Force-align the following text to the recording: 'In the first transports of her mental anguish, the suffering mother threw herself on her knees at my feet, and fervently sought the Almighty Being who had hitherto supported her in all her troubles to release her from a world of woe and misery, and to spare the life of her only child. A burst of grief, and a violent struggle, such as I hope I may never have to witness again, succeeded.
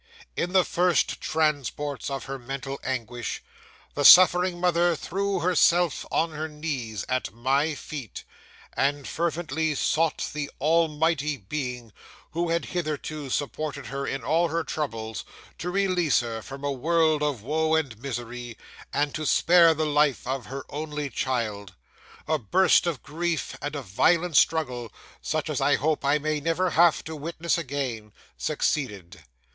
'In 0.35 0.51
the 0.53 0.65
first 0.65 1.21
transports 1.21 2.09
of 2.09 2.23
her 2.25 2.39
mental 2.39 2.79
anguish, 2.83 3.43
the 3.93 4.03
suffering 4.03 4.59
mother 4.59 4.95
threw 4.95 5.41
herself 5.41 6.07
on 6.09 6.31
her 6.31 6.47
knees 6.49 7.05
at 7.07 7.31
my 7.31 7.75
feet, 7.75 8.23
and 8.73 9.07
fervently 9.07 9.75
sought 9.75 10.31
the 10.33 10.49
Almighty 10.59 11.37
Being 11.37 11.93
who 12.31 12.49
had 12.49 12.65
hitherto 12.65 13.29
supported 13.29 13.85
her 13.85 14.07
in 14.07 14.23
all 14.23 14.47
her 14.47 14.63
troubles 14.63 15.23
to 15.59 15.69
release 15.69 16.21
her 16.21 16.41
from 16.41 16.63
a 16.63 16.71
world 16.71 17.21
of 17.21 17.43
woe 17.43 17.75
and 17.75 17.95
misery, 17.99 18.57
and 18.91 19.13
to 19.13 19.23
spare 19.27 19.75
the 19.75 19.85
life 19.85 20.25
of 20.25 20.47
her 20.47 20.65
only 20.71 21.11
child. 21.11 21.75
A 22.27 22.39
burst 22.39 22.87
of 22.87 23.03
grief, 23.03 23.55
and 23.61 23.75
a 23.75 23.83
violent 23.83 24.35
struggle, 24.35 24.91
such 25.21 25.47
as 25.47 25.61
I 25.61 25.75
hope 25.75 26.03
I 26.03 26.17
may 26.17 26.39
never 26.39 26.71
have 26.71 27.03
to 27.03 27.15
witness 27.15 27.59
again, 27.59 28.13
succeeded. 28.35 29.25